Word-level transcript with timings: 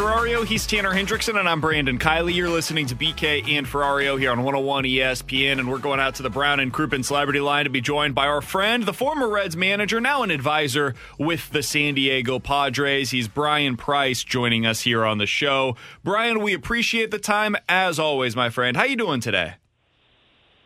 Ferrario. 0.00 0.46
He's 0.46 0.66
Tanner 0.66 0.94
Hendrickson, 0.94 1.38
and 1.38 1.46
I'm 1.46 1.60
Brandon 1.60 1.98
Kiley. 1.98 2.34
You're 2.34 2.48
listening 2.48 2.86
to 2.86 2.96
BK 2.96 3.46
and 3.58 3.66
Ferrario 3.66 4.18
here 4.18 4.30
on 4.30 4.38
101 4.38 4.84
ESPN, 4.84 5.58
and 5.58 5.70
we're 5.70 5.76
going 5.76 6.00
out 6.00 6.14
to 6.14 6.22
the 6.22 6.30
Brown 6.30 6.58
and 6.58 6.72
Crouppen 6.72 7.04
Celebrity 7.04 7.40
Line 7.40 7.64
to 7.64 7.70
be 7.70 7.82
joined 7.82 8.14
by 8.14 8.26
our 8.26 8.40
friend, 8.40 8.84
the 8.84 8.94
former 8.94 9.28
Reds 9.28 9.58
manager, 9.58 10.00
now 10.00 10.22
an 10.22 10.30
advisor 10.30 10.94
with 11.18 11.50
the 11.50 11.62
San 11.62 11.92
Diego 11.92 12.38
Padres. 12.38 13.10
He's 13.10 13.28
Bryan 13.28 13.76
Price 13.76 14.24
joining 14.24 14.64
us 14.64 14.80
here 14.80 15.04
on 15.04 15.18
the 15.18 15.26
show. 15.26 15.76
Bryan, 16.02 16.40
we 16.40 16.54
appreciate 16.54 17.10
the 17.10 17.18
time 17.18 17.54
as 17.68 17.98
always, 17.98 18.34
my 18.34 18.48
friend. 18.48 18.78
How 18.78 18.84
you 18.84 18.96
doing 18.96 19.20
today? 19.20 19.56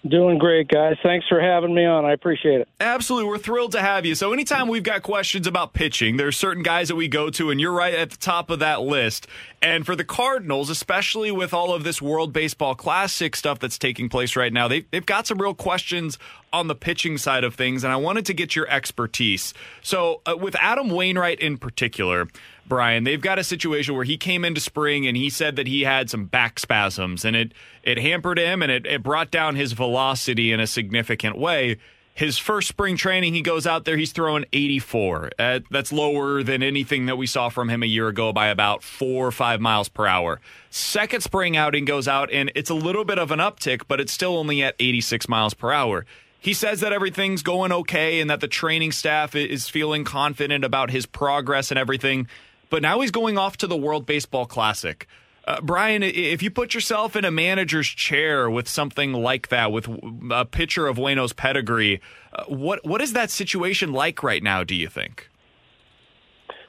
Doing 0.07 0.37
great, 0.37 0.69
guys. 0.69 0.97
Thanks 1.03 1.27
for 1.29 1.41
having 1.41 1.75
me 1.75 1.87
on. 1.87 2.05
I 2.05 2.13
appreciate 2.13 2.61
it. 2.61 2.69
Absolutely. 2.79 3.27
We're 3.27 3.39
thrilled 3.39 3.73
to 3.73 3.81
have 3.81 4.05
you. 4.05 4.15
So, 4.15 4.35
anytime 4.35 4.69
we've 4.69 4.83
got 4.83 5.03
questions 5.03 5.47
about 5.47 5.73
pitching, 5.73 6.19
there's 6.19 6.37
certain 6.37 6.63
guys 6.63 6.89
that 6.89 6.97
we 6.97 7.09
go 7.09 7.31
to, 7.31 7.51
and 7.51 7.59
you're 7.59 7.73
right 7.73 7.95
at 7.95 8.11
the 8.11 8.19
top 8.19 8.51
of 8.51 8.59
that 8.59 8.83
list. 8.83 9.27
And 9.63 9.87
for 9.87 9.97
the 9.97 10.05
Cardinals, 10.05 10.69
especially 10.69 11.31
with 11.31 11.55
all 11.55 11.73
of 11.73 11.85
this 11.85 12.03
World 12.03 12.35
Baseball 12.35 12.75
Classic 12.75 13.35
stuff 13.35 13.59
that's 13.59 13.79
taking 13.79 14.11
place 14.11 14.37
right 14.37 14.53
now, 14.53 14.69
they've, 14.69 14.85
they've 14.91 15.07
got 15.07 15.27
some 15.27 15.39
real 15.39 15.55
questions 15.55 16.19
on 16.53 16.69
the 16.69 16.75
pitching 16.75 17.17
side 17.17 17.43
of 17.43 17.55
things, 17.55 17.83
and 17.83 17.91
I 17.91 17.97
wanted 17.97 18.27
to 18.27 18.35
get 18.35 18.55
your 18.55 18.69
expertise. 18.69 19.55
So, 19.81 20.21
uh, 20.27 20.37
with 20.37 20.55
Adam 20.61 20.91
Wainwright 20.91 21.41
in 21.41 21.57
particular, 21.57 22.29
Bryan, 22.67 23.05
they've 23.05 23.21
got 23.21 23.39
a 23.39 23.45
situation 23.45 23.95
where 23.95 24.05
he 24.05 24.17
came 24.17 24.45
into 24.45 24.61
spring 24.61 25.07
and 25.07 25.17
he 25.17 25.31
said 25.31 25.57
that 25.57 25.67
he 25.67 25.83
had 25.83 26.09
some 26.09 26.25
back 26.27 26.59
spasms 26.59 27.25
and 27.25 27.37
it 27.37 27.53
it 27.83 27.99
hampered 27.99 28.39
him 28.39 28.63
and 28.63 28.73
it, 28.73 28.87
it 28.87 29.03
brought 29.03 29.31
down 29.31 29.57
his 29.57 29.73
velocity 29.73 30.53
in 30.53 30.61
a 30.61 30.67
significant 30.67 31.37
way. 31.37 31.77
His 32.15 32.39
first 32.39 32.69
spring 32.69 32.97
training, 32.97 33.35
he 33.35 33.43
goes 33.43 33.67
out 33.67 33.85
there, 33.85 33.97
he's 33.97 34.13
throwing 34.13 34.45
84. 34.53 35.31
Uh, 35.37 35.61
that's 35.69 35.93
lower 35.93 36.45
than 36.45 36.63
anything 36.63 37.07
that 37.07 37.17
we 37.17 37.27
saw 37.27 37.49
from 37.49 37.69
him 37.69 37.83
a 37.83 37.87
year 37.87 38.07
ago 38.07 38.33
by 38.33 38.47
about 38.47 38.85
four 38.85 39.27
or 39.27 39.33
five 39.33 39.61
miles 39.61 39.89
per 39.89 40.07
hour. 40.07 40.41
Second 40.71 41.23
spring 41.23 41.57
outing 41.57 41.85
goes 41.85 42.07
out, 42.07 42.31
and 42.31 42.53
it's 42.55 42.71
a 42.71 42.75
little 42.75 43.05
bit 43.05 43.19
of 43.19 43.33
an 43.33 43.41
uptick, 43.41 43.83
but 43.89 44.01
it's 44.01 44.13
still 44.13 44.37
only 44.37 44.63
at 44.63 44.77
86 44.79 45.29
miles 45.29 45.55
per 45.55 45.73
hour. 45.73 46.07
He 46.39 46.53
says 46.53 46.81
that 46.81 46.93
everything's 46.93 47.43
going 47.43 47.73
okay 47.73 48.21
and 48.21 48.31
that 48.31 48.41
the 48.41 48.49
training 48.49 48.93
staff 48.93 49.35
is 49.35 49.69
feeling 49.69 50.05
confident 50.05 50.63
about 50.63 50.91
his 50.91 51.07
progress 51.07 51.73
and 51.73 51.79
everything. 51.79 52.29
But 52.71 52.83
now 52.83 53.01
he's 53.01 53.11
going 53.11 53.39
off 53.39 53.57
to 53.59 53.67
the 53.67 53.77
World 53.77 54.07
Baseball 54.07 54.47
Classic. 54.47 55.07
Uh, 55.47 55.61
Bryan, 55.61 56.03
if 56.03 56.43
you 56.43 56.51
put 56.51 56.73
yourself 56.73 57.17
in 57.17 57.25
a 57.25 57.31
manager's 57.31 57.89
chair 57.89 58.49
with 58.49 58.67
something 58.67 59.13
like 59.13 59.49
that, 59.49 59.71
with 59.71 59.89
a 60.31 60.47
pitcher 60.47 60.87
of 60.87 60.97
Wayno's 60.97 61.35
pedigree, 61.35 62.01
uh, 62.33 62.45
what 62.45 62.85
what 62.87 63.03
is 63.03 63.13
that 63.13 63.31
situation 63.31 63.93
like 63.93 64.23
right 64.23 64.43
now? 64.43 64.65
Do 64.65 64.75
you 64.75 64.89
think? 64.89 65.29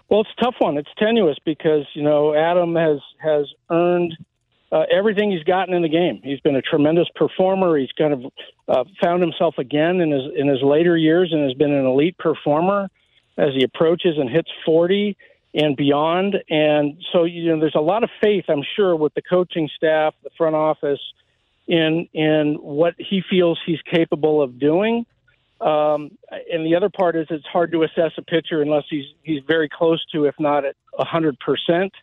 Well, 0.09 0.21
it's 0.21 0.29
a 0.37 0.43
tough 0.43 0.55
one. 0.59 0.77
It's 0.77 0.89
tenuous 0.99 1.37
because 1.45 1.85
you 1.93 2.03
know 2.03 2.35
Adam 2.35 2.75
has 2.75 2.99
has 3.19 3.45
earned 3.69 4.13
uh, 4.73 4.83
everything 4.91 5.31
he's 5.31 5.43
gotten 5.43 5.73
in 5.73 5.81
the 5.81 5.89
game. 5.89 6.19
He's 6.21 6.41
been 6.41 6.57
a 6.57 6.61
tremendous 6.61 7.07
performer. 7.15 7.77
He's 7.77 7.91
kind 7.97 8.13
of 8.13 8.25
uh, 8.67 8.83
found 9.01 9.21
himself 9.21 9.55
again 9.57 10.01
in 10.01 10.11
his 10.11 10.23
in 10.35 10.49
his 10.49 10.61
later 10.61 10.97
years 10.97 11.29
and 11.31 11.43
has 11.43 11.53
been 11.53 11.71
an 11.71 11.85
elite 11.85 12.17
performer 12.17 12.89
as 13.37 13.49
he 13.57 13.63
approaches 13.63 14.17
and 14.17 14.29
hits 14.29 14.49
forty 14.65 15.15
and 15.55 15.77
beyond. 15.77 16.35
And 16.49 17.01
so, 17.11 17.23
you 17.23 17.49
know, 17.49 17.59
there's 17.59 17.75
a 17.75 17.81
lot 17.81 18.03
of 18.03 18.09
faith, 18.21 18.45
I'm 18.49 18.63
sure, 18.75 18.95
with 18.95 19.13
the 19.13 19.21
coaching 19.21 19.69
staff, 19.75 20.13
the 20.23 20.29
front 20.37 20.55
office, 20.55 20.99
in 21.67 22.07
in 22.13 22.57
what 22.61 22.93
he 22.97 23.23
feels 23.27 23.59
he's 23.65 23.81
capable 23.91 24.41
of 24.41 24.59
doing. 24.59 25.05
Um, 25.61 26.11
and 26.51 26.65
the 26.65 26.75
other 26.75 26.89
part 26.89 27.15
is 27.15 27.25
it's 27.29 27.45
hard 27.45 27.71
to 27.71 27.83
assess 27.83 28.11
a 28.17 28.21
pitcher 28.21 28.61
unless 28.61 28.83
he's 28.89 29.05
he's 29.23 29.41
very 29.47 29.69
close 29.69 30.05
to, 30.11 30.25
if 30.25 30.35
not 30.37 30.65
at 30.65 30.75
hundred 30.99 31.39
percent. 31.39 31.93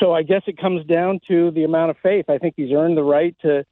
So 0.00 0.12
I 0.12 0.24
guess 0.24 0.42
it 0.46 0.58
comes 0.58 0.84
down 0.86 1.20
to 1.28 1.52
the 1.52 1.64
amount 1.64 1.90
of 1.90 1.96
faith. 2.02 2.26
I 2.28 2.38
think 2.38 2.54
he's 2.56 2.72
earned 2.72 2.98
the 2.98 3.04
right 3.04 3.34
to 3.42 3.64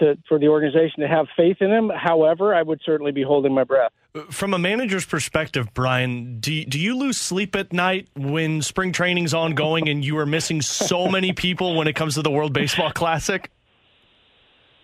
to, 0.00 0.16
for 0.28 0.38
the 0.38 0.48
organization 0.48 1.00
to 1.00 1.08
have 1.08 1.26
faith 1.36 1.58
in 1.60 1.70
him. 1.70 1.90
However, 1.94 2.54
I 2.54 2.62
would 2.62 2.80
certainly 2.84 3.12
be 3.12 3.22
holding 3.22 3.52
my 3.52 3.64
breath. 3.64 3.92
From 4.30 4.54
a 4.54 4.58
manager's 4.58 5.04
perspective, 5.04 5.72
Bryan, 5.74 6.40
do, 6.40 6.64
do 6.64 6.78
you 6.78 6.96
lose 6.96 7.18
sleep 7.18 7.54
at 7.54 7.72
night 7.72 8.08
when 8.16 8.62
spring 8.62 8.90
training's 8.90 9.34
ongoing 9.34 9.88
and 9.88 10.02
you 10.04 10.16
are 10.18 10.26
missing 10.26 10.62
so 10.62 11.08
many 11.10 11.32
people 11.32 11.76
when 11.76 11.86
it 11.86 11.94
comes 11.94 12.14
to 12.14 12.22
the 12.22 12.30
World 12.30 12.52
Baseball 12.52 12.90
Classic? 12.90 13.50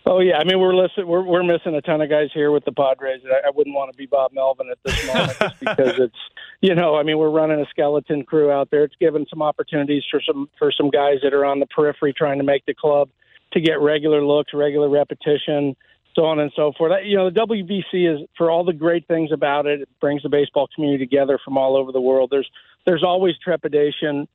Oh 0.06 0.20
yeah, 0.20 0.36
I 0.36 0.44
mean 0.44 0.60
we're 0.60 0.74
listen, 0.74 1.06
we're 1.06 1.22
we're 1.24 1.42
missing 1.42 1.74
a 1.74 1.80
ton 1.80 2.02
of 2.02 2.10
guys 2.10 2.28
here 2.34 2.50
with 2.50 2.66
the 2.66 2.72
Padres. 2.72 3.22
I, 3.24 3.48
I 3.48 3.50
wouldn't 3.50 3.74
want 3.74 3.90
to 3.90 3.96
be 3.96 4.04
Bob 4.04 4.32
Melvin 4.34 4.68
at 4.70 4.76
this 4.84 5.06
moment 5.06 5.38
just 5.38 5.60
because 5.60 5.98
it's 5.98 6.18
you 6.60 6.74
know 6.74 6.94
I 6.94 7.02
mean 7.02 7.16
we're 7.16 7.30
running 7.30 7.58
a 7.58 7.64
skeleton 7.70 8.22
crew 8.22 8.50
out 8.50 8.70
there. 8.70 8.84
It's 8.84 8.96
given 9.00 9.24
some 9.30 9.41
opportunities 9.41 10.02
for 10.10 10.20
some 10.20 10.50
for 10.58 10.70
some 10.70 10.91
guys 10.91 11.20
that 11.22 11.32
are 11.32 11.46
on 11.46 11.58
the 11.58 11.66
periphery 11.66 12.12
trying 12.12 12.36
to 12.36 12.44
make 12.44 12.66
the 12.66 12.74
club 12.74 13.08
to 13.52 13.60
get 13.60 13.80
regular 13.80 14.22
looks, 14.22 14.52
regular 14.52 14.91
repetition, 14.91 15.74
so 16.14 16.25
on 16.25 16.38
and 16.38 16.52
so 16.54 16.72
forth. 16.76 16.92
You 17.04 17.16
know, 17.16 17.30
the 17.30 17.41
WBC 17.41 18.14
is 18.14 18.28
for 18.36 18.50
all 18.50 18.64
the 18.64 18.72
great 18.72 19.06
things 19.08 19.32
about 19.32 19.66
it. 19.66 19.82
It 19.82 19.88
brings 20.00 20.22
the 20.22 20.28
baseball 20.28 20.69
community 20.75 21.04
together 21.04 21.38
from 21.44 21.58
all 21.58 21.76
over 21.76 21.92
the 21.92 22.00
world. 22.00 22.30
There's 22.30 22.48
there's 22.86 23.02
always 23.02 23.34
trepidation 23.42 24.28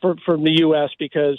for 0.00 0.16
from 0.24 0.44
the 0.44 0.60
U.S. 0.60 0.90
because 0.98 1.38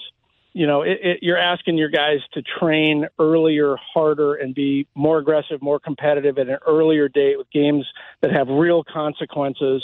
you 0.53 0.67
know 0.67 0.83
it, 0.83 0.99
it, 1.01 1.19
you're 1.21 1.37
asking 1.37 1.77
your 1.77 1.89
guys 1.89 2.19
to 2.33 2.43
train 2.59 3.07
earlier, 3.19 3.75
harder, 3.93 4.35
and 4.35 4.53
be 4.53 4.87
more 4.95 5.17
aggressive, 5.17 5.61
more 5.61 5.79
competitive 5.79 6.37
at 6.37 6.47
an 6.47 6.59
earlier 6.67 7.09
date 7.09 7.37
with 7.37 7.49
games 7.51 7.85
that 8.21 8.31
have 8.31 8.47
real 8.47 8.83
consequences. 8.83 9.83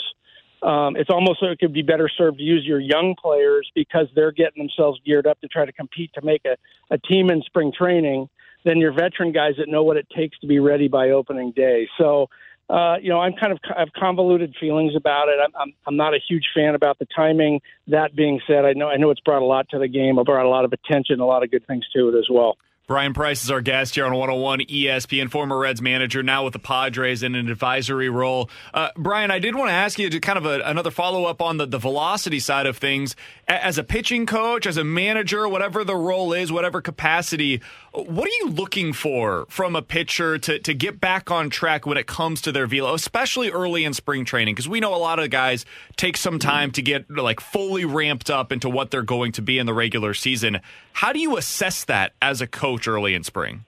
Um, 0.62 0.96
it's 0.96 1.10
almost 1.10 1.42
like 1.42 1.52
it 1.52 1.58
could 1.58 1.74
be 1.74 1.82
better 1.82 2.08
served 2.08 2.38
to 2.38 2.44
use 2.44 2.64
your 2.64 2.80
young 2.80 3.14
players 3.20 3.70
because 3.74 4.06
they're 4.14 4.32
getting 4.32 4.62
themselves 4.62 4.98
geared 5.04 5.26
up 5.26 5.38
to 5.42 5.48
try 5.48 5.66
to 5.66 5.72
compete 5.72 6.10
to 6.14 6.22
make 6.22 6.40
a, 6.46 6.56
a 6.90 6.96
team 6.96 7.28
in 7.30 7.42
spring 7.42 7.70
training 7.76 8.30
than 8.64 8.78
your 8.78 8.92
veteran 8.92 9.32
guys 9.32 9.54
that 9.58 9.68
know 9.68 9.82
what 9.82 9.96
it 9.96 10.06
takes 10.14 10.38
to 10.40 10.46
be 10.46 10.58
ready 10.58 10.88
by 10.88 11.10
opening 11.10 11.52
day. 11.52 11.88
So, 11.98 12.28
uh, 12.68 12.96
you 13.00 13.10
know, 13.10 13.20
I'm 13.20 13.34
kind 13.34 13.52
of 13.52 13.58
I 13.76 13.80
have 13.80 13.92
convoluted 13.92 14.54
feelings 14.58 14.94
about 14.96 15.28
it. 15.28 15.38
I'm, 15.42 15.52
I'm 15.54 15.74
I'm 15.86 15.96
not 15.96 16.14
a 16.14 16.18
huge 16.28 16.44
fan 16.54 16.74
about 16.74 16.98
the 16.98 17.06
timing. 17.14 17.60
That 17.88 18.16
being 18.16 18.40
said, 18.46 18.64
I 18.64 18.72
know 18.72 18.88
I 18.88 18.96
know 18.96 19.10
it's 19.10 19.20
brought 19.20 19.42
a 19.42 19.46
lot 19.46 19.68
to 19.70 19.78
the 19.78 19.88
game. 19.88 20.18
It 20.18 20.24
brought 20.24 20.46
a 20.46 20.48
lot 20.48 20.64
of 20.64 20.72
attention, 20.72 21.20
a 21.20 21.26
lot 21.26 21.42
of 21.42 21.50
good 21.50 21.66
things 21.66 21.84
to 21.94 22.08
it 22.08 22.18
as 22.18 22.26
well. 22.30 22.56
Bryan 22.86 23.14
Price 23.14 23.42
is 23.42 23.50
our 23.50 23.62
guest 23.62 23.94
here 23.94 24.04
on 24.04 24.12
101 24.12 24.60
ESPN, 24.60 25.30
former 25.30 25.58
Reds 25.58 25.80
manager, 25.80 26.22
now 26.22 26.44
with 26.44 26.52
the 26.52 26.58
Padres 26.58 27.22
in 27.22 27.34
an 27.34 27.50
advisory 27.50 28.10
role. 28.10 28.50
Uh, 28.74 28.90
Bryan, 28.94 29.30
I 29.30 29.38
did 29.38 29.54
want 29.54 29.70
to 29.70 29.72
ask 29.72 29.98
you 29.98 30.10
to 30.10 30.20
kind 30.20 30.36
of 30.36 30.44
a, 30.44 30.60
another 30.60 30.90
follow 30.90 31.24
up 31.24 31.40
on 31.40 31.56
the, 31.56 31.64
the 31.64 31.78
velocity 31.78 32.40
side 32.40 32.66
of 32.66 32.76
things. 32.76 33.16
As 33.46 33.76
a 33.76 33.84
pitching 33.84 34.24
coach, 34.24 34.66
as 34.66 34.76
a 34.78 34.84
manager, 34.84 35.46
whatever 35.46 35.84
the 35.84 35.96
role 35.96 36.32
is, 36.32 36.50
whatever 36.50 36.80
capacity, 36.80 37.60
what 37.92 38.26
are 38.26 38.32
you 38.40 38.48
looking 38.48 38.92
for 38.92 39.44
from 39.50 39.76
a 39.76 39.82
pitcher 39.82 40.38
to, 40.38 40.58
to 40.58 40.72
get 40.72 40.98
back 40.98 41.30
on 41.30 41.50
track 41.50 41.84
when 41.84 41.98
it 41.98 42.06
comes 42.06 42.40
to 42.42 42.52
their 42.52 42.66
velo, 42.66 42.94
especially 42.94 43.50
early 43.50 43.84
in 43.84 43.92
spring 43.92 44.24
training? 44.24 44.54
Because 44.54 44.68
we 44.68 44.80
know 44.80 44.94
a 44.94 44.96
lot 44.96 45.18
of 45.18 45.28
guys 45.28 45.66
take 45.96 46.16
some 46.16 46.38
time 46.38 46.70
to 46.72 46.80
get 46.80 47.10
like 47.10 47.40
fully 47.40 47.84
ramped 47.84 48.30
up 48.30 48.50
into 48.50 48.70
what 48.70 48.90
they're 48.90 49.02
going 49.02 49.32
to 49.32 49.42
be 49.42 49.58
in 49.58 49.66
the 49.66 49.74
regular 49.74 50.14
season. 50.14 50.60
How 50.94 51.12
do 51.12 51.18
you 51.18 51.36
assess 51.36 51.84
that 51.84 52.14
as 52.22 52.40
a 52.40 52.46
coach 52.46 52.88
early 52.88 53.14
in 53.14 53.24
spring? 53.24 53.64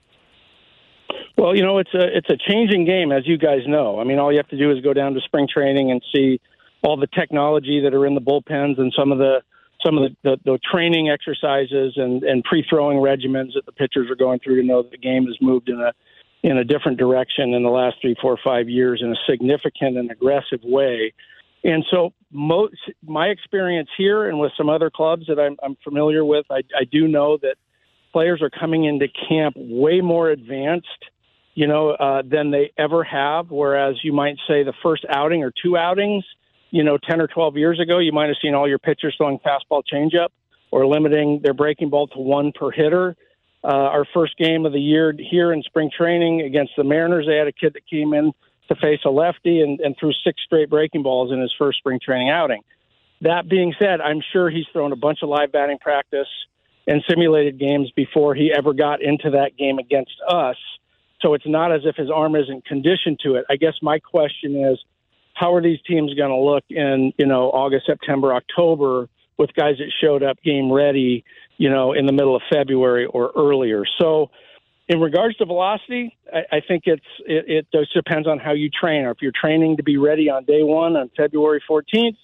Well, 1.37 1.55
you 1.55 1.62
know, 1.62 1.78
it's 1.78 1.93
a 1.93 2.17
it's 2.17 2.31
a 2.31 2.37
changing 2.50 2.87
game, 2.87 3.12
as 3.12 3.26
you 3.26 3.37
guys 3.37 3.61
know. 3.67 4.00
I 4.00 4.05
mean, 4.05 4.19
all 4.19 4.32
you 4.32 4.38
have 4.38 4.49
to 4.49 4.58
do 4.58 4.70
is 4.70 4.82
go 4.82 4.94
down 4.94 5.12
to 5.14 5.20
spring 5.20 5.46
training 5.52 5.90
and 5.90 6.02
see 6.14 6.40
all 6.82 6.96
the 6.96 7.08
technology 7.08 7.81
that 7.81 7.93
are 7.93 8.06
in 8.06 8.14
the 8.14 8.20
bullpens 8.23 8.78
and 8.81 8.93
some 8.96 9.12
of 9.12 9.19
the 9.19 9.43
some 9.87 9.99
of 9.99 10.11
the, 10.11 10.17
the, 10.23 10.37
the 10.44 10.59
training 10.71 11.09
exercises 11.09 11.94
and, 11.97 12.23
and 12.25 12.43
pre-throwing 12.43 12.99
regimens 12.99 13.55
that 13.55 13.65
the 13.67 13.73
pitchers 13.73 14.11
are 14.11 14.17
going 14.17 14.41
through 14.41 14.61
to 14.61 14.67
know 14.67 14.83
that 14.83 14.91
the 14.91 14.99
game 14.99 15.27
has 15.27 15.37
moved 15.41 15.69
in 15.69 15.81
a 15.81 15.93
in 16.43 16.59
a 16.59 16.65
different 16.65 16.99
direction 16.99 17.55
in 17.55 17.62
the 17.65 17.71
last 17.71 17.97
three, 18.00 18.15
four, 18.21 18.38
five 18.43 18.69
years 18.69 19.00
in 19.03 19.11
a 19.11 19.17
significant 19.29 19.97
and 19.97 20.11
aggressive 20.12 20.61
way. 20.62 21.12
And 21.65 21.85
so, 21.91 22.12
most, 22.31 22.77
my 23.05 23.27
experience 23.29 23.88
here 23.99 24.29
and 24.29 24.38
with 24.38 24.53
some 24.56 24.69
other 24.69 24.88
clubs 24.88 25.27
that 25.27 25.41
I'm, 25.41 25.56
I'm 25.62 25.77
familiar 25.83 26.25
with, 26.25 26.47
I, 26.50 26.61
I 26.79 26.85
do 26.85 27.09
know 27.09 27.38
that 27.38 27.56
players 28.12 28.43
are 28.43 28.50
coming 28.50 28.85
into 28.85 29.09
camp 29.29 29.56
way 29.56 30.00
more 30.00 30.31
advanced, 30.31 30.87
you 31.55 31.67
know, 31.67 31.91
uh, 31.91 32.23
than 32.25 32.53
they 32.53 32.71
ever 32.79 33.03
have. 33.03 33.50
Whereas 33.50 33.97
you 34.05 34.12
might 34.12 34.37
say 34.47 34.62
the 34.62 34.75
first 34.85 35.05
outing 35.09 35.43
or 35.43 35.53
two 35.62 35.77
outings, 35.77 36.25
you 36.71 36.85
know, 36.85 36.99
10 36.99 37.21
or 37.21 37.27
12 37.27 37.57
years 37.57 37.81
ago, 37.81 37.99
you 37.99 38.13
might 38.13 38.29
have 38.29 38.37
seen 38.43 38.55
all 38.55 38.69
your 38.69 38.79
pitchers 38.79 39.15
throwing 39.17 39.39
fastball 39.39 39.83
changeup 39.93 40.29
or 40.71 40.87
limiting 40.87 41.41
their 41.43 41.55
breaking 41.55 41.91
ball 41.91 42.07
to 42.09 42.19
one 42.19 42.53
per 42.53 42.71
hitter. 42.71 43.17
Uh, 43.65 43.69
our 43.69 44.07
first 44.15 44.37
game 44.37 44.67
of 44.67 44.73
the 44.73 44.81
year 44.81 45.13
here 45.19 45.53
in 45.53 45.63
spring 45.63 45.91
training 45.97 46.43
against 46.43 46.73
the 46.77 46.85
Mariners, 46.85 47.27
they 47.27 47.37
had 47.37 47.47
a 47.47 47.53
kid 47.53 47.75
that 47.75 47.87
came 47.89 48.13
in 48.15 48.33
to 48.69 48.75
face 48.77 49.01
a 49.05 49.11
lefty 49.11 49.61
and, 49.61 49.81
and 49.81 49.97
threw 49.99 50.13
six 50.25 50.43
straight 50.45 50.69
breaking 50.71 51.03
balls 51.03 51.33
in 51.33 51.41
his 51.41 51.53
first 51.59 51.79
spring 51.79 51.99
training 52.03 52.31
outing. 52.31 52.63
That 53.23 53.49
being 53.49 53.75
said, 53.79 54.01
I'm 54.01 54.21
sure 54.33 54.51
he's 54.51 54.67
thrown 54.73 54.93
a 54.93 54.97
bunch 54.97 55.21
of 55.23 55.29
live 55.29 55.53
batting 55.53 55.79
practice 55.79 56.29
and 56.87 57.03
simulated 57.09 57.59
games 57.59 57.91
before 57.97 58.35
he 58.35 58.53
ever 58.57 58.73
got 58.73 59.03
into 59.03 59.31
that 59.31 59.57
game 59.57 59.79
against 59.79 60.15
us. 60.29 60.57
So 61.21 61.35
it's 61.35 61.47
not 61.47 61.73
as 61.73 61.81
if 61.85 61.97
his 61.97 62.11
arm 62.11 62.37
isn't 62.37 62.67
conditioned 62.67 63.21
to 63.25 63.37
it. 63.37 63.47
I 63.49 63.57
guess 63.57 63.75
my 63.83 63.99
question 63.99 64.57
is, 64.65 64.79
how 65.37 65.55
are 65.55 65.62
these 65.62 65.79
teams 65.87 66.15
going 66.15 66.31
to 66.31 66.38
look 66.38 66.65
in 66.71 67.12
you 67.19 67.27
know 67.27 67.50
August, 67.50 67.87
September, 67.87 68.35
October 68.35 69.09
with 69.38 69.53
guys 69.55 69.75
that 69.79 69.93
showed 70.03 70.23
up 70.23 70.43
game 70.43 70.73
ready, 70.73 71.25
you 71.59 71.69
know, 71.69 71.93
in 71.93 72.06
the 72.06 72.12
middle 72.12 72.35
of 72.35 72.43
February 72.50 73.05
or 73.05 73.33
earlier? 73.37 73.85
So 74.00 74.31
in 74.88 74.99
regards 74.99 75.37
to 75.37 75.44
velocity, 75.44 76.17
I, 76.33 76.56
I 76.56 76.61
think 76.67 76.85
it's 76.87 77.05
it, 77.27 77.44
it 77.49 77.67
just 77.73 77.93
depends 77.93 78.27
on 78.27 78.38
how 78.38 78.53
you 78.53 78.71
train. 78.71 79.05
Or 79.05 79.11
if 79.11 79.19
you're 79.21 79.33
training 79.38 79.77
to 79.77 79.83
be 79.83 79.99
ready 79.99 80.31
on 80.31 80.44
day 80.44 80.62
one 80.62 80.97
on 80.97 81.11
February 81.15 81.62
14th, 81.69 82.17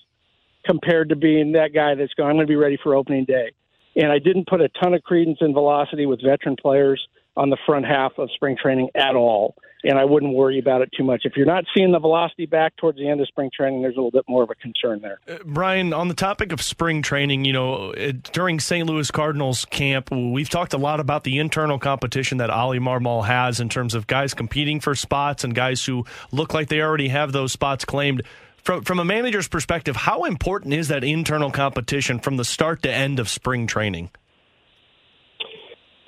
compared 0.64 1.10
to 1.10 1.16
being 1.16 1.52
that 1.52 1.74
guy 1.74 1.94
that's 1.94 2.14
going, 2.14 2.30
I'm 2.30 2.36
going 2.36 2.46
to 2.46 2.50
be 2.50 2.56
ready 2.56 2.78
for 2.82 2.94
opening 2.94 3.26
day. 3.26 3.52
And 3.94 4.10
I 4.10 4.20
didn't 4.20 4.46
put 4.46 4.62
a 4.62 4.70
ton 4.82 4.94
of 4.94 5.02
credence 5.02 5.38
in 5.42 5.52
velocity 5.52 6.06
with 6.06 6.22
veteran 6.24 6.56
players 6.60 7.06
on 7.36 7.50
the 7.50 7.58
front 7.66 7.84
half 7.84 8.12
of 8.16 8.30
spring 8.34 8.56
training 8.60 8.88
at 8.94 9.14
all 9.14 9.54
and 9.84 9.98
I 9.98 10.04
wouldn't 10.04 10.34
worry 10.34 10.58
about 10.58 10.82
it 10.82 10.90
too 10.96 11.04
much. 11.04 11.22
If 11.24 11.36
you're 11.36 11.46
not 11.46 11.64
seeing 11.74 11.92
the 11.92 11.98
velocity 11.98 12.46
back 12.46 12.76
towards 12.76 12.98
the 12.98 13.08
end 13.08 13.20
of 13.20 13.28
spring 13.28 13.50
training, 13.54 13.82
there's 13.82 13.94
a 13.94 13.98
little 13.98 14.10
bit 14.10 14.24
more 14.28 14.42
of 14.42 14.50
a 14.50 14.54
concern 14.54 15.00
there. 15.00 15.20
Uh, 15.28 15.38
Bryan, 15.44 15.92
on 15.92 16.08
the 16.08 16.14
topic 16.14 16.52
of 16.52 16.62
spring 16.62 17.02
training, 17.02 17.44
you 17.44 17.52
know, 17.52 17.92
uh, 17.92 18.12
during 18.32 18.60
St. 18.60 18.86
Louis 18.86 19.10
Cardinals 19.10 19.64
camp, 19.66 20.10
we've 20.10 20.50
talked 20.50 20.74
a 20.74 20.78
lot 20.78 21.00
about 21.00 21.24
the 21.24 21.38
internal 21.38 21.78
competition 21.78 22.38
that 22.38 22.50
Oli 22.50 22.78
Marmol 22.78 23.26
has 23.26 23.60
in 23.60 23.68
terms 23.68 23.94
of 23.94 24.06
guys 24.06 24.34
competing 24.34 24.80
for 24.80 24.94
spots 24.94 25.44
and 25.44 25.54
guys 25.54 25.84
who 25.84 26.04
look 26.30 26.54
like 26.54 26.68
they 26.68 26.80
already 26.80 27.08
have 27.08 27.32
those 27.32 27.52
spots 27.52 27.84
claimed. 27.84 28.22
From, 28.62 28.84
from 28.84 29.00
a 29.00 29.04
manager's 29.04 29.48
perspective, 29.48 29.96
how 29.96 30.22
important 30.22 30.74
is 30.74 30.88
that 30.88 31.02
internal 31.02 31.50
competition 31.50 32.20
from 32.20 32.36
the 32.36 32.44
start 32.44 32.82
to 32.82 32.92
end 32.92 33.18
of 33.18 33.28
spring 33.28 33.66
training? 33.66 34.10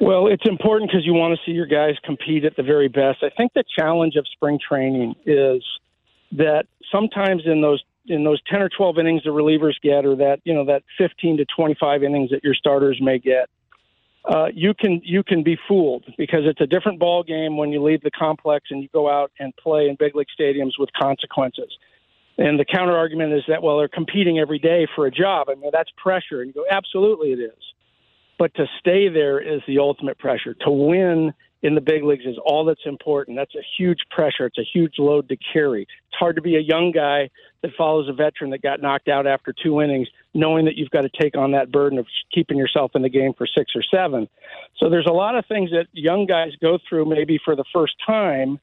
Well, 0.01 0.27
it's 0.27 0.47
important 0.47 0.91
because 0.91 1.07
you 1.07 1.15
want 1.15 1.39
to 1.39 1.41
see 1.47 1.53
your 1.53 1.67
guys 1.67 1.95
compete 2.05 2.45
at 2.45 2.57
the 2.57 2.63
very 2.63 2.89
best. 2.89 3.23
I 3.23 3.31
think 3.31 3.53
the 3.55 3.65
challenge 3.79 4.17
of 4.17 4.27
spring 4.29 4.59
training 4.59 5.15
is 5.25 5.63
that 6.33 6.67
sometimes 6.91 7.43
in 7.47 7.61
those 7.61 7.83
in 8.07 8.25
those 8.25 8.41
10 8.51 8.61
or 8.61 8.69
12 8.69 8.99
innings 8.99 9.23
the 9.25 9.31
relievers 9.31 9.75
get 9.83 10.05
or 10.05 10.15
that, 10.17 10.41
you 10.45 10.53
know, 10.53 10.67
that 10.67 10.83
15 10.99 11.39
to 11.39 11.47
25 11.57 12.03
innings 12.03 12.31
that 12.31 12.45
your 12.45 12.55
starters 12.55 12.99
may 13.01 13.19
get, 13.19 13.49
uh, 14.27 14.47
you 14.53 14.75
can 14.75 15.01
you 15.05 15.23
can 15.23 15.43
be 15.43 15.57
fooled 15.69 16.05
because 16.17 16.41
it's 16.45 16.61
a 16.61 16.67
different 16.67 16.99
ball 16.99 17.23
game 17.23 17.57
when 17.57 17.71
you 17.71 17.83
leave 17.83 18.01
the 18.03 18.11
complex 18.11 18.67
and 18.71 18.83
you 18.83 18.89
go 18.93 19.09
out 19.09 19.31
and 19.39 19.55
play 19.57 19.89
in 19.89 19.97
big 19.99 20.15
league 20.15 20.27
stadiums 20.39 20.73
with 20.79 20.91
consequences. 20.99 21.71
And 22.37 22.59
the 22.59 22.65
counter 22.65 22.97
argument 22.97 23.33
is 23.33 23.43
that 23.49 23.63
well 23.63 23.79
they're 23.79 23.89
competing 23.89 24.39
every 24.39 24.59
day 24.59 24.87
for 24.95 25.07
a 25.07 25.11
job. 25.11 25.49
I 25.51 25.55
mean 25.55 25.71
that's 25.73 25.91
pressure, 25.97 26.41
and 26.41 26.49
you 26.49 26.55
go 26.55 26.65
absolutely 26.71 27.33
it 27.33 27.39
is. 27.39 27.74
But 28.45 28.53
to 28.57 28.67
stay 28.79 29.09
there 29.09 29.41
is 29.41 29.63
the 29.67 29.79
ultimate 29.79 30.19
pressure. 30.19 30.53
To 30.67 30.71
win 30.71 31.33
in 31.63 31.75
the 31.75 31.81
big 31.81 32.05
leagues 32.05 32.27
is 32.27 32.37
all 32.45 32.67
that's 32.67 32.85
important. 32.85 33.39
That's 33.39 33.55
a 33.55 33.65
huge 33.79 34.01
pressure. 34.11 34.45
It's 34.45 34.59
a 34.59 34.69
huge 34.71 34.97
load 34.99 35.31
to 35.31 35.37
carry. 35.51 35.85
It's 35.85 36.19
hard 36.19 36.37
to 36.37 36.43
be 36.43 36.57
a 36.57 36.61
young 36.61 36.93
guy 36.93 37.31
that 37.63 37.71
follows 37.75 38.07
a 38.07 38.13
veteran 38.13 38.51
that 38.51 38.61
got 38.61 38.83
knocked 38.83 39.09
out 39.09 39.27
after 39.27 39.55
two 39.55 39.81
innings, 39.81 40.09
knowing 40.35 40.67
that 40.67 40.77
you've 40.77 40.91
got 40.91 41.05
to 41.05 41.11
take 41.19 41.39
on 41.39 41.53
that 41.53 41.73
burden 41.73 41.99
of 41.99 42.07
keeping 42.35 42.59
yourself 42.59 42.91
in 42.95 43.01
the 43.01 43.09
game 43.09 43.33
for 43.33 43.47
six 43.47 43.73
or 43.75 43.83
seven. 43.83 44.29
So 44.77 44.91
there's 44.91 45.07
a 45.09 45.15
lot 45.15 45.37
of 45.37 45.47
things 45.47 45.71
that 45.71 45.87
young 45.95 46.27
guys 46.27 46.51
go 46.61 46.77
through 46.87 47.07
maybe 47.07 47.41
for 47.43 47.57
the 47.57 47.65
first 47.73 47.95
time 48.07 48.61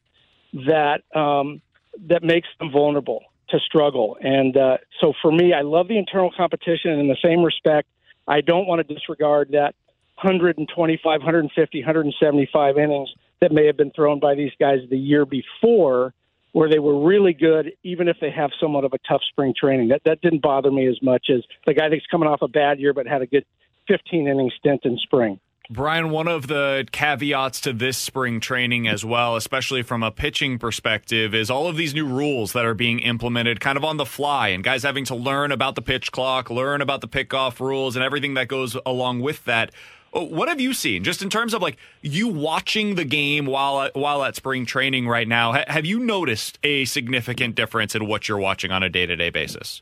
that 0.67 1.01
um, 1.15 1.59
that 2.07 2.21
makes 2.21 2.49
them 2.59 2.71
vulnerable 2.71 3.23
to 3.49 3.57
struggle. 3.59 4.15
And 4.21 4.55
uh, 4.55 4.77
so 4.99 5.13
for 5.23 5.31
me, 5.31 5.53
I 5.53 5.61
love 5.61 5.87
the 5.87 5.97
internal 5.97 6.31
competition. 6.37 6.91
And 6.91 7.01
in 7.01 7.07
the 7.07 7.17
same 7.25 7.41
respect, 7.41 7.87
I 8.27 8.41
don't 8.41 8.67
want 8.67 8.85
to 8.85 8.93
disregard 8.93 9.49
that 9.51 9.75
125, 10.15 11.03
150, 11.03 11.79
175 11.79 12.77
innings 12.77 13.09
that 13.41 13.51
may 13.51 13.65
have 13.65 13.77
been 13.77 13.91
thrown 13.91 14.19
by 14.19 14.35
these 14.35 14.51
guys 14.59 14.79
the 14.89 14.97
year 14.97 15.25
before, 15.25 16.13
where 16.51 16.69
they 16.69 16.79
were 16.79 17.03
really 17.03 17.33
good, 17.33 17.73
even 17.83 18.07
if 18.07 18.17
they 18.21 18.29
have 18.29 18.51
somewhat 18.59 18.83
of 18.83 18.93
a 18.93 18.99
tough 19.07 19.21
spring 19.29 19.53
training. 19.59 19.87
That 19.87 20.01
that 20.05 20.21
didn't 20.21 20.41
bother 20.41 20.69
me 20.69 20.87
as 20.87 21.01
much 21.01 21.27
as 21.29 21.41
the 21.65 21.73
guy 21.73 21.89
that's 21.89 22.05
coming 22.07 22.27
off 22.27 22.41
a 22.41 22.47
bad 22.47 22.79
year 22.79 22.93
but 22.93 23.07
had 23.07 23.21
a 23.21 23.27
good 23.27 23.45
15 23.87 24.27
inning 24.27 24.51
stint 24.57 24.81
in 24.83 24.97
spring. 24.97 25.39
Bryan, 25.71 26.09
one 26.09 26.27
of 26.27 26.47
the 26.47 26.85
caveats 26.91 27.61
to 27.61 27.71
this 27.71 27.97
spring 27.97 28.41
training 28.41 28.89
as 28.89 29.05
well, 29.05 29.37
especially 29.37 29.83
from 29.83 30.03
a 30.03 30.11
pitching 30.11 30.59
perspective, 30.59 31.33
is 31.33 31.49
all 31.49 31.67
of 31.67 31.77
these 31.77 31.93
new 31.93 32.05
rules 32.05 32.51
that 32.51 32.65
are 32.65 32.73
being 32.73 32.99
implemented 32.99 33.61
kind 33.61 33.77
of 33.77 33.85
on 33.85 33.95
the 33.95 34.05
fly 34.05 34.49
and 34.49 34.65
guys 34.65 34.83
having 34.83 35.05
to 35.05 35.15
learn 35.15 35.49
about 35.49 35.75
the 35.75 35.81
pitch 35.81 36.11
clock, 36.11 36.49
learn 36.49 36.81
about 36.81 36.99
the 36.99 37.07
pickoff 37.07 37.61
rules 37.61 37.95
and 37.95 38.03
everything 38.03 38.33
that 38.33 38.49
goes 38.49 38.75
along 38.85 39.21
with 39.21 39.45
that. 39.45 39.71
Oh, 40.11 40.25
what 40.25 40.49
have 40.49 40.59
you 40.59 40.73
seen 40.73 41.05
just 41.05 41.21
in 41.21 41.29
terms 41.29 41.53
of 41.53 41.61
like 41.61 41.77
you 42.01 42.27
watching 42.27 42.95
the 42.95 43.05
game 43.05 43.45
while 43.45 43.89
while 43.93 44.25
at 44.25 44.35
spring 44.35 44.65
training 44.65 45.07
right 45.07 45.25
now? 45.27 45.53
Have 45.53 45.85
you 45.85 46.01
noticed 46.01 46.59
a 46.63 46.83
significant 46.83 47.55
difference 47.55 47.95
in 47.95 48.09
what 48.09 48.27
you're 48.27 48.37
watching 48.37 48.71
on 48.71 48.83
a 48.83 48.89
day-to-day 48.89 49.29
basis? 49.29 49.81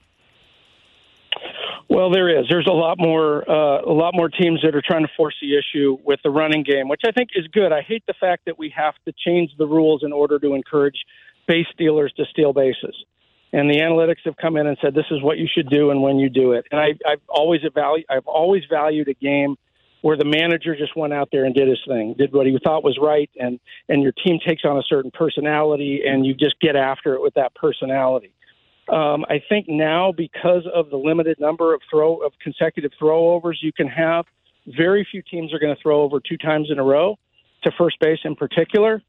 Well, 1.99 2.11
there 2.11 2.29
is. 2.29 2.45
There's 2.49 2.65
a 2.65 2.71
lot 2.71 2.97
more, 2.97 3.43
uh, 3.43 3.81
a 3.81 3.91
lot 3.91 4.13
more 4.13 4.29
teams 4.29 4.61
that 4.63 4.73
are 4.73 4.81
trying 4.81 5.05
to 5.05 5.11
force 5.17 5.35
the 5.41 5.57
issue 5.57 5.97
with 6.05 6.21
the 6.23 6.29
running 6.29 6.63
game, 6.63 6.87
which 6.87 7.01
I 7.05 7.11
think 7.11 7.31
is 7.35 7.45
good. 7.47 7.73
I 7.73 7.81
hate 7.81 8.05
the 8.07 8.13
fact 8.17 8.43
that 8.45 8.57
we 8.57 8.73
have 8.73 8.93
to 9.03 9.11
change 9.11 9.51
the 9.57 9.67
rules 9.67 10.01
in 10.01 10.13
order 10.13 10.39
to 10.39 10.53
encourage 10.53 10.95
base 11.45 11.65
stealers 11.73 12.13
to 12.15 12.23
steal 12.31 12.53
bases. 12.53 12.95
And 13.51 13.69
the 13.69 13.79
analytics 13.81 14.23
have 14.23 14.37
come 14.37 14.55
in 14.55 14.65
and 14.65 14.77
said 14.81 14.95
this 14.95 15.11
is 15.11 15.21
what 15.21 15.39
you 15.39 15.49
should 15.53 15.69
do 15.69 15.91
and 15.91 16.01
when 16.01 16.19
you 16.19 16.29
do 16.29 16.53
it. 16.53 16.67
And 16.71 16.79
I, 16.79 16.93
I've 17.05 17.21
always 17.27 17.59
value, 17.75 18.05
I've 18.09 18.27
always 18.27 18.63
valued 18.69 19.09
a 19.09 19.13
game 19.13 19.57
where 20.01 20.15
the 20.15 20.23
manager 20.23 20.77
just 20.77 20.95
went 20.95 21.11
out 21.11 21.27
there 21.33 21.43
and 21.43 21.53
did 21.53 21.67
his 21.67 21.81
thing, 21.85 22.15
did 22.17 22.31
what 22.31 22.45
he 22.47 22.57
thought 22.63 22.81
was 22.81 22.97
right, 23.01 23.29
and 23.37 23.59
and 23.89 24.01
your 24.01 24.13
team 24.13 24.39
takes 24.47 24.63
on 24.63 24.77
a 24.77 24.83
certain 24.83 25.11
personality, 25.11 26.03
and 26.07 26.25
you 26.25 26.33
just 26.33 26.57
get 26.61 26.77
after 26.77 27.15
it 27.15 27.21
with 27.21 27.33
that 27.33 27.53
personality. 27.55 28.31
Um, 28.89 29.23
I 29.29 29.41
think 29.47 29.67
now, 29.69 30.11
because 30.11 30.63
of 30.73 30.89
the 30.89 30.97
limited 30.97 31.39
number 31.39 31.75
of 31.75 31.81
throw 31.89 32.17
of 32.17 32.33
consecutive 32.41 32.91
throwovers 32.99 33.55
you 33.61 33.71
can 33.71 33.87
have, 33.87 34.25
very 34.65 35.07
few 35.09 35.21
teams 35.21 35.53
are 35.53 35.59
going 35.59 35.75
to 35.75 35.81
throw 35.81 36.01
over 36.01 36.19
two 36.19 36.37
times 36.37 36.69
in 36.71 36.79
a 36.79 36.83
row 36.83 37.17
to 37.63 37.71
first 37.77 37.99
base 37.99 38.19
in 38.23 38.35
particular, 38.35 39.01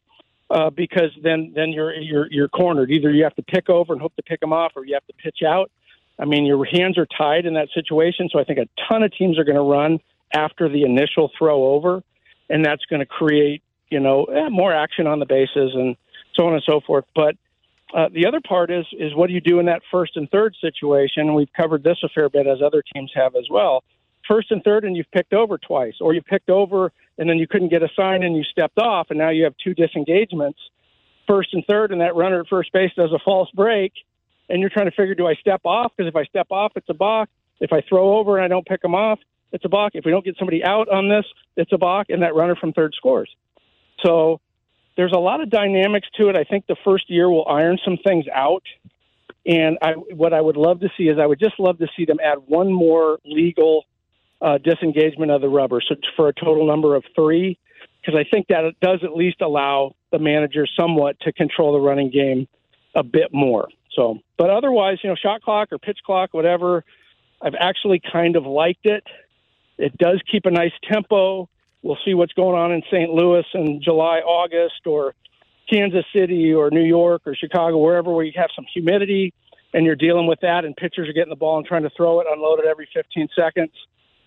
uh, 0.51 0.69
because 0.69 1.11
then 1.23 1.53
then 1.55 1.71
you're 1.71 1.95
you're 1.95 2.31
you're 2.31 2.49
cornered. 2.49 2.91
Either 2.91 3.11
you 3.11 3.25
have 3.25 3.35
to 3.37 3.43
pick 3.43 3.71
over 3.71 3.93
and 3.93 4.03
hope 4.03 4.15
to 4.17 4.23
pick 4.23 4.41
them 4.41 4.53
off, 4.53 4.73
or 4.77 4.85
you 4.85 4.95
have 4.95 5.07
to 5.07 5.15
pitch 5.15 5.39
out. 5.47 5.71
I 6.19 6.27
mean, 6.27 6.45
your 6.45 6.63
hands 6.67 6.99
are 6.99 7.07
tied 7.17 7.47
in 7.47 7.55
that 7.55 7.69
situation. 7.73 8.29
So 8.31 8.39
I 8.39 8.45
think 8.45 8.59
a 8.59 8.69
ton 8.87 9.03
of 9.03 9.13
teams 9.17 9.39
are 9.39 9.45
going 9.45 9.57
to 9.57 9.63
run 9.63 9.99
after 10.35 10.69
the 10.69 10.83
initial 10.83 11.31
throw 11.39 11.73
over, 11.73 12.03
and 12.51 12.65
that's 12.65 12.85
going 12.85 13.01
to 13.01 13.07
create 13.07 13.63
you 13.89 14.01
know 14.01 14.25
eh, 14.25 14.51
more 14.51 14.75
action 14.75 15.07
on 15.07 15.21
the 15.21 15.27
bases 15.27 15.73
and 15.75 15.97
so 16.35 16.47
on 16.47 16.53
and 16.53 16.63
so 16.67 16.81
forth. 16.87 17.07
But 17.15 17.37
uh, 17.95 18.09
the 18.13 18.27
other 18.27 18.41
part 18.41 18.71
is 18.71 18.87
is 18.93 19.15
what 19.15 19.29
do 19.29 19.33
you 19.33 19.41
do 19.41 19.59
in 19.59 19.67
that 19.67 19.83
first 19.91 20.17
and 20.17 20.31
third 20.31 20.55
situation? 20.61 21.35
we've 21.35 21.53
covered 21.57 21.83
this 21.83 21.99
a 22.05 22.09
fair 22.09 22.29
bit, 22.29 22.47
as 22.47 22.59
other 22.65 22.83
teams 22.95 23.11
have 23.15 23.35
as 23.37 23.47
well. 23.51 23.83
First 24.29 24.51
and 24.51 24.63
third, 24.63 24.85
and 24.85 24.97
you've 24.97 25.11
picked 25.11 25.33
over 25.33 25.59
twice, 25.59 25.95
or 26.01 26.15
you 26.15 26.23
picked 26.23 26.51
over 26.51 26.93
and 27.19 27.29
then 27.29 27.39
you 27.39 27.47
couldn't 27.47 27.69
get 27.69 27.83
a 27.83 27.89
sign 27.95 28.23
and 28.23 28.37
you 28.37 28.45
stepped 28.45 28.79
off, 28.79 29.09
and 29.11 29.19
now 29.19 29.31
you 29.31 29.45
have 29.45 29.55
two 29.63 29.75
disengagements. 29.75 30.59
First 31.29 31.53
and 31.53 31.65
third, 31.69 31.93
and 31.93 32.01
that 32.01 32.17
runner 32.17 32.41
at 32.41 32.49
first 32.49 32.73
base 32.73 32.91
does 32.97 33.13
a 33.13 33.19
false 33.25 33.51
break, 33.51 33.93
and 34.49 34.61
you're 34.61 34.71
trying 34.71 34.87
to 34.87 34.93
figure, 34.93 35.15
do 35.15 35.27
I 35.27 35.35
step 35.35 35.61
off? 35.65 35.93
Because 35.97 36.09
if 36.09 36.17
I 36.17 36.25
step 36.25 36.47
off, 36.51 36.73
it's 36.77 36.89
a 36.89 36.95
balk. 36.95 37.29
If 37.61 37.73
I 37.73 37.83
throw 37.89 38.19
over 38.19 38.37
and 38.37 38.45
I 38.45 38.49
don't 38.49 38.67
pick 38.67 38.81
them 38.81 38.95
off, 38.95 39.19
it's 39.53 39.65
a 39.65 39.69
balk. 39.69 39.93
If 39.95 40.05
we 40.05 40.13
don't 40.13 40.25
get 40.25 40.37
somebody 40.39 40.65
out 40.65 40.89
on 40.89 41.09
this, 41.09 41.25
it's 41.57 41.73
a 41.73 41.79
balk, 41.79 42.07
and 42.09 42.23
that 42.23 42.35
runner 42.35 42.57
from 42.57 42.73
third 42.73 42.95
scores. 42.97 43.31
So 44.05 44.41
there's 45.01 45.13
a 45.13 45.19
lot 45.19 45.41
of 45.41 45.49
dynamics 45.49 46.07
to 46.19 46.29
it. 46.29 46.37
I 46.37 46.45
think 46.45 46.67
the 46.67 46.77
first 46.85 47.09
year 47.09 47.31
will 47.31 47.49
iron 47.49 47.79
some 47.83 47.97
things 47.97 48.27
out. 48.33 48.63
And 49.47 49.79
I, 49.81 49.93
what 49.93 50.35
I 50.35 50.43
would 50.43 50.59
love 50.59 50.81
to 50.81 50.91
see 50.99 51.05
is 51.05 51.19
I 51.19 51.25
would 51.25 51.41
just 51.41 51.59
love 51.59 51.79
to 51.79 51.87
see 51.97 52.05
them 52.05 52.19
add 52.23 52.37
one 52.47 52.71
more 52.71 53.19
legal 53.25 53.87
uh, 54.43 54.59
disengagement 54.59 55.31
of 55.31 55.41
the 55.41 55.49
rubber. 55.49 55.81
So 55.81 55.95
for 56.17 56.29
a 56.29 56.35
total 56.35 56.67
number 56.67 56.95
of 56.97 57.05
three, 57.15 57.59
because 58.01 58.15
I 58.15 58.29
think 58.31 58.49
that 58.49 58.65
it 58.65 58.79
does 58.81 59.01
at 59.03 59.17
least 59.17 59.41
allow 59.41 59.95
the 60.13 60.19
manager 60.19 60.67
somewhat 60.79 61.19
to 61.21 61.33
control 61.33 61.73
the 61.73 61.81
running 61.81 62.11
game 62.11 62.47
a 62.95 63.03
bit 63.03 63.33
more. 63.33 63.69
So, 63.97 64.19
but 64.37 64.51
otherwise, 64.51 64.99
you 65.03 65.09
know, 65.09 65.17
shot 65.17 65.41
clock 65.41 65.73
or 65.73 65.79
pitch 65.79 66.01
clock, 66.05 66.35
whatever, 66.35 66.85
I've 67.41 67.57
actually 67.59 68.03
kind 68.13 68.37
of 68.37 68.45
liked 68.45 68.85
it. 68.85 69.05
It 69.79 69.97
does 69.97 70.21
keep 70.31 70.45
a 70.45 70.51
nice 70.51 70.73
tempo. 70.93 71.49
We'll 71.83 71.99
see 72.05 72.15
what's 72.15 72.33
going 72.35 72.59
on 72.59 72.73
in 72.73 72.83
St. 72.91 73.11
Louis 73.11 73.45
in 73.55 73.81
July, 73.83 74.19
August, 74.19 74.87
or 74.87 75.15
Kansas 75.71 76.05
City, 76.15 76.53
or 76.53 76.71
New 76.71 76.85
York, 76.85 77.23
or 77.27 77.35
Chicago, 77.35 77.79
wherever 77.79 78.13
where 78.13 78.25
you 78.25 78.33
have 78.37 78.51
some 78.55 78.67
humidity 78.73 79.33
and 79.73 79.87
you're 79.87 79.97
dealing 79.97 80.27
with 80.27 80.41
that, 80.41 80.65
and 80.65 80.77
pitchers 80.77 81.09
are 81.09 81.13
getting 81.13 81.31
the 81.31 81.37
ball 81.37 81.59
and 81.59 81.67
trying 81.67 81.85
to 81.85 81.91
throw 81.97 82.21
it, 82.21 82.27
unload 82.29 82.59
it 82.59 82.67
every 82.67 82.89
15 82.93 83.29
seconds, 83.37 83.71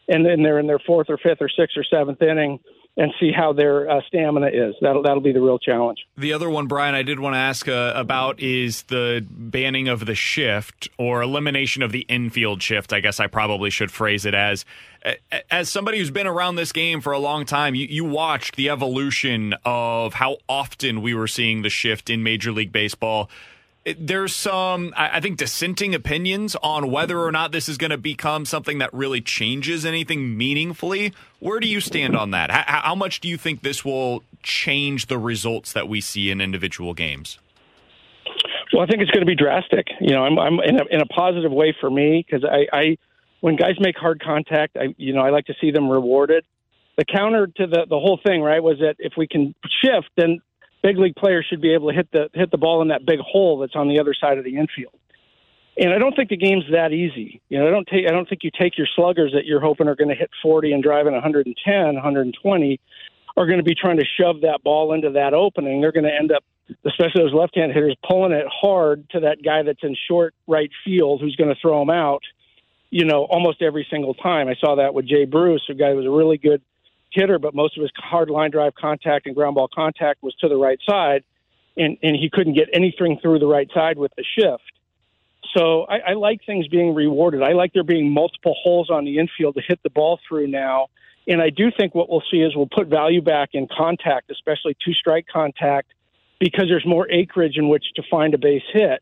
and 0.08 0.26
then 0.26 0.42
they're 0.42 0.60
in 0.60 0.68
their 0.68 0.80
fourth 0.80 1.10
or 1.10 1.18
fifth 1.18 1.42
or 1.42 1.50
sixth 1.50 1.78
or 1.78 1.84
seventh 1.84 2.22
inning 2.22 2.60
and 2.96 3.12
see 3.20 3.32
how 3.32 3.54
their 3.54 3.90
uh, 3.90 4.02
stamina 4.08 4.48
is. 4.48 4.76
That'll 4.82 5.02
that'll 5.02 5.22
be 5.22 5.32
the 5.32 5.42
real 5.42 5.58
challenge. 5.58 6.00
The 6.18 6.34
other 6.34 6.50
one, 6.50 6.68
Bryan, 6.68 6.94
I 6.94 7.02
did 7.02 7.20
want 7.20 7.34
to 7.34 7.40
ask 7.40 7.68
uh, 7.68 7.94
about 7.96 8.40
is 8.40 8.84
the 8.84 9.26
banning 9.30 9.88
of 9.88 10.06
the 10.06 10.16
shift 10.16 10.90
or 10.98 11.22
elimination 11.22 11.82
of 11.82 11.92
the 11.92 12.06
infield 12.08 12.62
shift. 12.62 12.94
I 12.94 13.00
guess 13.00 13.20
I 13.20 13.28
probably 13.28 13.70
should 13.70 13.92
phrase 13.92 14.26
it 14.26 14.34
as. 14.34 14.66
As 15.52 15.68
somebody 15.70 15.98
who's 15.98 16.12
been 16.12 16.28
around 16.28 16.56
this 16.56 16.72
game 16.72 17.02
for 17.02 17.12
a 17.12 17.20
long 17.20 17.46
time, 17.46 17.76
you, 17.76 17.86
you 17.88 18.06
watched 18.06 18.56
the 18.56 18.70
evolution 18.70 19.54
of 19.66 20.14
how 20.14 20.38
often 20.48 21.02
we 21.02 21.14
were 21.14 21.28
seeing 21.28 21.62
the 21.62 21.70
shift 21.70 22.10
in 22.10 22.24
Major 22.24 22.54
League 22.54 22.72
Baseball 22.72 23.30
there's 23.86 24.34
some, 24.34 24.94
I 24.96 25.20
think, 25.20 25.38
dissenting 25.38 25.94
opinions 25.94 26.56
on 26.64 26.90
whether 26.90 27.20
or 27.20 27.32
not 27.32 27.52
this 27.52 27.68
is 27.68 27.78
going 27.78 27.92
to 27.92 27.98
become 27.98 28.46
something 28.46 28.78
that 28.78 28.94
really 28.94 29.20
changes 29.20 29.86
anything 29.86 30.38
meaningfully. 30.38 31.14
Where 31.40 31.60
do 31.60 31.68
you 31.68 31.82
stand 31.82 32.16
on 32.16 32.32
that? 32.32 32.50
How, 32.50 32.82
how, 32.82 32.96
much 32.96 33.20
do 33.20 33.28
you 33.28 33.38
think 33.38 33.62
this 33.62 33.84
will 33.84 34.24
change 34.42 35.08
the 35.08 35.18
results 35.18 35.74
that 35.74 35.90
we 35.90 36.00
see 36.00 36.32
in 36.32 36.40
individual 36.40 36.94
games? 36.94 37.40
Well, 38.72 38.84
I 38.84 38.86
think 38.86 39.02
it's 39.02 39.12
going 39.12 39.26
to 39.26 39.30
be 39.30 39.36
drastic. 39.36 39.88
You 40.00 40.12
know, 40.12 40.24
I'm, 40.24 40.40
I'm 40.40 40.60
in, 40.62 40.80
a, 40.80 40.86
in 40.90 41.02
a 41.02 41.06
positive 41.06 41.52
way 41.52 41.76
for 41.80 41.90
me 41.90 42.26
because 42.26 42.48
I, 42.50 42.76
I, 42.76 42.98
when 43.42 43.58
guys 43.58 43.76
make 43.80 43.98
hard 43.98 44.22
contact, 44.24 44.78
I, 44.78 44.96
you 44.98 45.14
know, 45.14 45.22
I 45.22 45.30
like 45.30 45.48
to 45.48 45.54
see 45.60 45.72
them 45.72 45.90
rewarded. 45.90 46.46
The 46.98 47.06
counter 47.06 47.48
to 47.48 47.68
the 47.68 47.86
the 47.90 48.00
whole 48.00 48.20
thing, 48.24 48.42
right, 48.42 48.62
was 48.62 48.78
that 48.80 48.98
if 49.00 49.14
we 49.18 49.28
can 49.28 49.56
shift, 49.82 50.10
then 50.16 50.42
big 50.84 51.00
league 51.00 51.16
players 51.16 51.48
should 51.50 51.62
be 51.62 51.74
able 51.74 51.90
to 51.90 51.96
hit 51.96 52.12
the 52.12 52.30
hit 52.34 52.52
the 52.52 52.58
ball 52.58 52.82
in 52.82 52.90
that 52.90 53.06
big 53.06 53.20
hole 53.20 53.58
that's 53.58 53.76
on 53.76 53.88
the 53.88 54.00
other 54.00 54.14
side 54.14 54.38
of 54.38 54.44
the 54.44 54.58
infield. 54.58 54.94
And 55.76 55.92
I 55.92 55.98
don't 55.98 56.16
think 56.16 56.30
the 56.30 56.38
game's 56.38 56.66
that 56.72 56.92
easy. 56.92 57.42
You 57.50 57.58
know, 57.58 57.68
I 57.68 57.72
don't 57.72 57.88
take 57.88 58.06
I 58.08 58.12
don't 58.12 58.30
think 58.30 58.44
you 58.44 58.52
take 58.60 58.78
your 58.78 58.88
sluggers 58.96 59.32
that 59.34 59.46
you're 59.46 59.62
hoping 59.62 59.88
are 59.88 59.96
going 59.96 60.10
to 60.10 60.16
hit 60.16 60.30
40 60.44 60.74
and 60.74 60.84
driving 60.84 61.14
110, 61.14 61.76
120 61.96 62.80
are 63.36 63.48
going 63.48 63.58
to 63.58 63.64
be 63.64 63.74
trying 63.74 63.98
to 63.98 64.06
shove 64.20 64.42
that 64.42 64.62
ball 64.64 64.94
into 64.94 65.10
that 65.12 65.34
opening. 65.34 65.82
They're 65.82 65.92
going 65.92 66.04
to 66.04 66.14
end 66.14 66.32
up 66.32 66.44
especially 66.86 67.24
those 67.24 67.34
left-hand 67.34 67.74
hitters 67.74 67.96
pulling 68.08 68.32
it 68.32 68.46
hard 68.50 69.10
to 69.10 69.22
that 69.22 69.44
guy 69.44 69.64
that's 69.64 69.84
in 69.84 69.96
short 70.08 70.34
right 70.48 70.70
field 70.86 71.20
who's 71.20 71.36
going 71.36 71.50
to 71.50 71.60
throw 71.62 71.82
him 71.82 71.90
out, 71.90 72.22
you 72.90 73.06
know, 73.06 73.26
almost 73.26 73.62
every 73.62 73.86
single 73.90 74.14
time. 74.14 74.48
I 74.48 74.56
saw 74.56 74.76
that 74.76 74.94
with 74.94 75.08
Jay 75.08 75.26
Bruce, 75.26 75.64
a 75.70 75.74
guy 75.74 75.92
who 75.92 75.98
was 75.98 76.06
a 76.06 76.12
really 76.12 76.38
good 76.38 76.62
hitter, 77.14 77.40
but 77.40 77.54
most 77.54 77.78
of 77.78 77.82
his 77.82 77.92
hard 77.96 78.30
line 78.30 78.52
drive 78.52 78.76
contact 78.76 79.26
and 79.26 79.36
ground 79.36 79.56
ball 79.56 79.70
contact 79.74 80.22
was 80.24 80.36
to 80.36 80.48
the 80.48 80.58
right 80.58 80.80
side, 80.88 81.24
and, 81.78 81.98
and 82.04 82.16
he 82.16 82.30
couldn't 82.32 82.54
get 82.54 82.70
anything 82.74 83.20
through 83.22 83.40
the 83.40 83.48
right 83.48 83.70
side 83.74 83.98
with 83.98 84.12
the 84.16 84.24
shift. 84.38 84.64
So 85.56 85.84
I, 85.84 86.12
I 86.12 86.14
like 86.14 86.42
things 86.46 86.68
being 86.68 86.96
rewarded. 86.96 87.44
I 87.44 87.54
like 87.54 87.74
there 87.74 87.84
being 87.84 88.12
multiple 88.12 88.56
holes 88.62 88.90
on 88.90 89.06
the 89.06 89.20
infield 89.20 89.56
to 89.56 89.62
hit 89.68 89.80
the 89.84 89.90
ball 89.90 90.20
through 90.28 90.48
now. 90.48 90.88
And 91.28 91.42
I 91.42 91.50
do 91.50 91.72
think 91.72 91.94
what 91.96 92.10
we'll 92.10 92.24
see 92.30 92.38
is 92.38 92.56
we'll 92.56 92.68
put 92.68 92.88
value 92.88 93.22
back 93.22 93.50
in 93.54 93.68
contact, 93.68 94.32
especially 94.32 94.76
two 94.84 94.94
strike 94.94 95.26
contact, 95.32 95.92
because 96.40 96.66
there's 96.68 96.86
more 96.86 97.10
acreage 97.10 97.58
in 97.58 97.70
which 97.70 97.86
to 97.96 98.04
find 98.10 98.34
a 98.34 98.38
base 98.38 98.64
hit. 98.74 99.02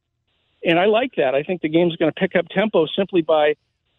And 0.64 0.78
I 0.78 0.86
like 0.86 1.14
that. 1.18 1.34
I 1.34 1.44
think 1.44 1.62
the 1.62 1.70
game's 1.70 1.96
going 1.96 2.12
to 2.12 2.20
pick 2.20 2.36
up 2.36 2.48
tempo 2.50 2.86
simply 2.96 3.22
by 3.22 3.56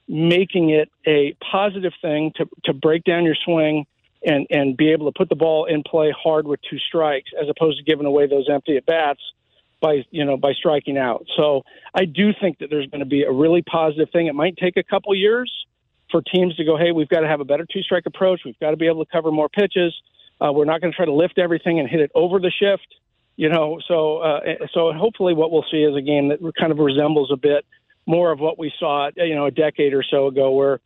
making 0.06 0.70
it 0.70 0.90
a 1.06 1.34
positive 1.50 1.92
thing 2.00 2.32
to, 2.36 2.46
to 2.64 2.72
break 2.72 3.02
down 3.04 3.24
your 3.24 3.36
swing 3.44 3.86
and 4.24 4.46
and 4.50 4.76
be 4.76 4.92
able 4.92 5.10
to 5.10 5.16
put 5.16 5.28
the 5.28 5.36
ball 5.36 5.64
in 5.66 5.82
play 5.82 6.12
hard 6.16 6.46
with 6.46 6.60
two 6.68 6.78
strikes 6.78 7.30
as 7.40 7.48
opposed 7.48 7.78
to 7.78 7.84
giving 7.84 8.06
away 8.06 8.26
those 8.26 8.48
empty 8.48 8.76
at 8.76 8.86
bats 8.86 9.20
by 9.80 10.04
you 10.10 10.24
know 10.24 10.36
by 10.36 10.52
striking 10.52 10.96
out. 10.96 11.26
So 11.36 11.62
I 11.94 12.04
do 12.04 12.32
think 12.40 12.58
that 12.58 12.70
there's 12.70 12.86
going 12.86 13.00
to 13.00 13.06
be 13.06 13.22
a 13.22 13.32
really 13.32 13.62
positive 13.62 14.08
thing. 14.10 14.26
It 14.28 14.34
might 14.34 14.56
take 14.56 14.76
a 14.76 14.82
couple 14.82 15.14
years 15.14 15.52
for 16.10 16.22
teams 16.22 16.54
to 16.56 16.64
go, 16.64 16.76
hey, 16.76 16.92
we've 16.92 17.08
got 17.08 17.20
to 17.20 17.28
have 17.28 17.40
a 17.40 17.44
better 17.44 17.66
two 17.70 17.82
strike 17.82 18.04
approach. 18.06 18.42
We've 18.44 18.58
got 18.60 18.70
to 18.70 18.76
be 18.76 18.86
able 18.86 19.04
to 19.04 19.10
cover 19.10 19.32
more 19.32 19.48
pitches. 19.48 19.94
Uh, 20.40 20.52
we're 20.52 20.64
not 20.64 20.80
going 20.80 20.92
to 20.92 20.96
try 20.96 21.06
to 21.06 21.12
lift 21.12 21.38
everything 21.38 21.80
and 21.80 21.88
hit 21.88 22.00
it 22.00 22.10
over 22.14 22.38
the 22.38 22.50
shift. 22.50 22.86
You 23.36 23.48
know, 23.48 23.80
so 23.88 24.18
uh, 24.18 24.40
so 24.72 24.92
hopefully 24.92 25.34
what 25.34 25.50
we'll 25.50 25.64
see 25.70 25.78
is 25.78 25.96
a 25.96 26.02
game 26.02 26.28
that 26.28 26.38
kind 26.58 26.70
of 26.70 26.78
resembles 26.78 27.30
a 27.32 27.36
bit 27.36 27.64
more 28.06 28.30
of 28.30 28.40
what 28.40 28.58
we 28.58 28.72
saw, 28.78 29.10
you 29.16 29.34
know, 29.34 29.46
a 29.46 29.50
decade 29.50 29.94
or 29.94 30.04
so 30.08 30.26
ago, 30.26 30.50
where 30.52 30.80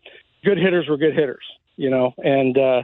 good 0.44 0.58
hitters 0.58 0.88
were 0.88 0.96
good 0.96 1.14
hitters. 1.14 1.44
You 1.76 1.90
know, 1.90 2.14
and 2.18 2.56
uh, 2.56 2.82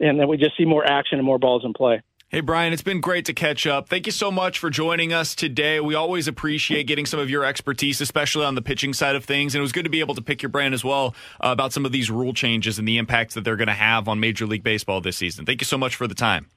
and 0.00 0.18
then 0.20 0.28
we 0.28 0.36
just 0.36 0.56
see 0.56 0.64
more 0.64 0.84
action 0.84 1.18
and 1.18 1.26
more 1.26 1.38
balls 1.38 1.64
in 1.64 1.72
play. 1.72 2.02
Hey, 2.28 2.40
Bryan, 2.40 2.72
it's 2.72 2.82
been 2.82 3.00
great 3.00 3.26
to 3.26 3.32
catch 3.32 3.64
up. 3.64 3.88
Thank 3.88 4.06
you 4.06 4.12
so 4.12 4.28
much 4.28 4.58
for 4.58 4.68
joining 4.68 5.12
us 5.12 5.36
today. 5.36 5.78
We 5.78 5.94
always 5.94 6.26
appreciate 6.26 6.88
getting 6.88 7.06
some 7.06 7.20
of 7.20 7.30
your 7.30 7.44
expertise, 7.44 8.00
especially 8.00 8.44
on 8.44 8.56
the 8.56 8.62
pitching 8.62 8.92
side 8.92 9.14
of 9.14 9.24
things. 9.24 9.54
And 9.54 9.60
it 9.60 9.62
was 9.62 9.70
good 9.70 9.84
to 9.84 9.90
be 9.90 10.00
able 10.00 10.16
to 10.16 10.22
pick 10.22 10.42
your 10.42 10.48
brain 10.48 10.72
as 10.72 10.82
well 10.82 11.14
uh, 11.40 11.50
about 11.50 11.72
some 11.72 11.86
of 11.86 11.92
these 11.92 12.10
rule 12.10 12.34
changes 12.34 12.76
and 12.76 12.88
the 12.88 12.98
impacts 12.98 13.34
that 13.34 13.44
they're 13.44 13.54
going 13.54 13.68
to 13.68 13.72
have 13.72 14.08
on 14.08 14.18
Major 14.18 14.46
League 14.46 14.64
Baseball 14.64 15.00
this 15.00 15.16
season. 15.16 15.46
Thank 15.46 15.60
you 15.60 15.64
so 15.64 15.78
much 15.78 15.94
for 15.94 16.08
the 16.08 16.14
time. 16.14 16.48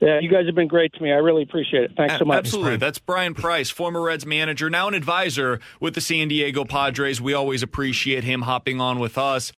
Yeah, 0.00 0.20
you 0.20 0.28
guys 0.28 0.44
have 0.44 0.54
been 0.54 0.68
great 0.68 0.92
to 0.92 1.02
me. 1.02 1.10
I 1.10 1.16
really 1.16 1.42
appreciate 1.42 1.84
it. 1.84 1.92
Thanks 1.96 2.18
so 2.18 2.26
much. 2.26 2.36
Absolutely. 2.36 2.76
That's 2.76 2.98
Bryan 2.98 3.32
Price, 3.32 3.70
former 3.70 4.02
Reds 4.02 4.26
manager, 4.26 4.68
now 4.68 4.88
an 4.88 4.94
advisor 4.94 5.58
with 5.80 5.94
the 5.94 6.02
San 6.02 6.28
Diego 6.28 6.66
Padres. 6.66 7.18
We 7.18 7.32
always 7.32 7.62
appreciate 7.62 8.22
him 8.22 8.42
hopping 8.42 8.78
on 8.78 8.98
with 8.98 9.16
us. 9.16 9.54